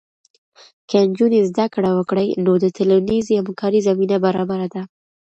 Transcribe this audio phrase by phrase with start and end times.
[0.89, 4.81] که نجونې زده کړه وکړي، نو د ټولنیزې همکارۍ زمینه برابره ده.